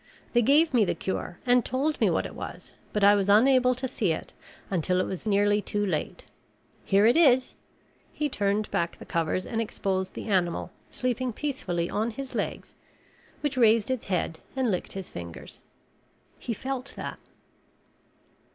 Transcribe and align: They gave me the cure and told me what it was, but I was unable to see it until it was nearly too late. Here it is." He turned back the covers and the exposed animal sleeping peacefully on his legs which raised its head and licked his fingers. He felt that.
They 0.33 0.41
gave 0.41 0.73
me 0.73 0.83
the 0.83 0.95
cure 0.95 1.37
and 1.45 1.63
told 1.63 2.01
me 2.01 2.09
what 2.09 2.25
it 2.25 2.33
was, 2.33 2.73
but 2.91 3.03
I 3.03 3.13
was 3.13 3.29
unable 3.29 3.75
to 3.75 3.87
see 3.87 4.11
it 4.11 4.33
until 4.71 4.99
it 4.99 5.05
was 5.05 5.27
nearly 5.27 5.61
too 5.61 5.85
late. 5.85 6.25
Here 6.83 7.05
it 7.05 7.15
is." 7.15 7.53
He 8.11 8.27
turned 8.27 8.71
back 8.71 8.97
the 8.97 9.05
covers 9.05 9.45
and 9.45 9.59
the 9.59 9.63
exposed 9.63 10.17
animal 10.17 10.71
sleeping 10.89 11.33
peacefully 11.33 11.87
on 11.87 12.09
his 12.09 12.33
legs 12.33 12.73
which 13.41 13.57
raised 13.57 13.91
its 13.91 14.05
head 14.05 14.39
and 14.55 14.71
licked 14.71 14.93
his 14.93 15.07
fingers. 15.07 15.59
He 16.39 16.51
felt 16.55 16.95
that. 16.95 17.19